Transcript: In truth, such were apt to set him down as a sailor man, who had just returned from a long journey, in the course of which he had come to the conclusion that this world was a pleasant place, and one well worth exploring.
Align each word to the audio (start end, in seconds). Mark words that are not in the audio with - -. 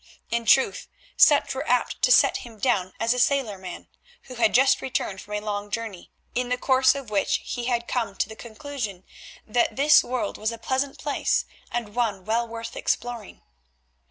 In 0.31 0.47
truth, 0.47 0.87
such 1.15 1.53
were 1.53 1.67
apt 1.67 2.01
to 2.01 2.11
set 2.11 2.37
him 2.37 2.57
down 2.57 2.93
as 2.99 3.13
a 3.13 3.19
sailor 3.19 3.59
man, 3.59 3.87
who 4.23 4.33
had 4.33 4.51
just 4.51 4.81
returned 4.81 5.21
from 5.21 5.35
a 5.35 5.41
long 5.45 5.69
journey, 5.69 6.09
in 6.33 6.49
the 6.49 6.57
course 6.57 6.95
of 6.95 7.11
which 7.11 7.39
he 7.43 7.65
had 7.65 7.87
come 7.87 8.15
to 8.15 8.27
the 8.27 8.35
conclusion 8.35 9.03
that 9.45 9.75
this 9.75 10.03
world 10.03 10.39
was 10.39 10.51
a 10.51 10.57
pleasant 10.57 10.97
place, 10.97 11.45
and 11.71 11.93
one 11.93 12.25
well 12.25 12.47
worth 12.47 12.75
exploring. 12.75 13.43